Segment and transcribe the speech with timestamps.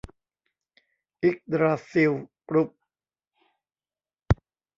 [1.23, 2.11] อิ๊กดราซิล
[2.49, 2.69] กรุ๊ป